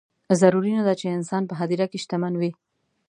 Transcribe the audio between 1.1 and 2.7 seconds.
انسان په هدیره کې شتمن وي.